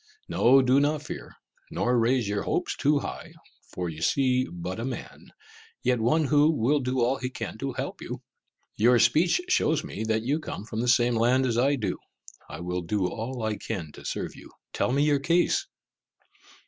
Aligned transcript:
No, 0.27 0.63
do 0.63 0.79
not 0.79 1.03
fear 1.03 1.35
nor 1.69 1.95
raise 1.99 2.27
your 2.27 2.41
hopes 2.41 2.75
too 2.75 3.01
high; 3.01 3.33
for 3.71 3.87
you 3.87 4.01
see 4.01 4.47
but 4.51 4.79
a 4.79 4.83
man, 4.83 5.31
yet 5.83 5.99
one 5.99 6.23
who 6.23 6.49
will 6.49 6.79
do 6.79 7.01
all 7.01 7.17
he 7.17 7.29
can 7.29 7.59
to 7.59 7.73
help 7.73 8.01
you. 8.01 8.23
Your 8.75 8.97
speech 8.97 9.41
shows 9.47 9.83
me 9.83 10.03
that 10.05 10.23
you 10.23 10.39
come 10.39 10.65
from 10.65 10.81
the 10.81 10.87
same 10.87 11.13
land 11.15 11.45
as 11.45 11.55
I 11.59 11.75
do. 11.75 11.99
I 12.49 12.61
will 12.61 12.81
do 12.81 13.05
all 13.05 13.43
I 13.43 13.57
can 13.57 13.91
to 13.91 14.03
serve 14.03 14.35
you. 14.35 14.49
Tell 14.73 14.91
me 14.91 15.03
your 15.03 15.19
case." 15.19 15.67